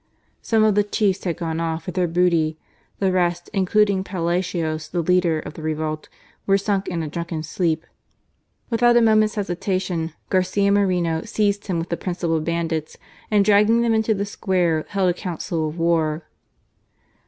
[0.41, 2.57] Some of the chiefs had gone off with their booty,
[2.97, 6.09] the rest, including Palacios, the leader of the revolt,
[6.47, 7.85] were sunk in a drunken sleep.
[8.71, 12.97] Without a moment's hesitation Garcia Moreno seized him with the principal bandits,
[13.29, 16.23] and dragging them into the square, held a council of war.